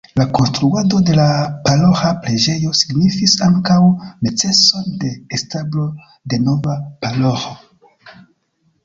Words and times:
La 0.19 0.23
konstruado 0.35 0.99
de 1.09 1.17
la 1.17 1.25
paroĥa 1.67 2.13
preĝejo 2.23 2.71
signifis 2.79 3.35
ankaŭ 3.47 3.77
neceson 4.29 4.89
de 5.05 5.13
establo 5.39 5.85
de 6.33 6.41
nova 6.47 6.79
paroĥo. 7.05 7.55